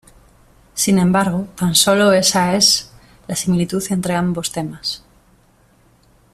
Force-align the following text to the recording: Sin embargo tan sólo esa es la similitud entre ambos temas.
Sin 0.73 0.97
embargo 0.97 1.47
tan 1.55 1.75
sólo 1.75 2.11
esa 2.11 2.55
es 2.55 2.91
la 3.27 3.35
similitud 3.35 3.83
entre 3.91 4.15
ambos 4.15 4.51
temas. 4.51 5.03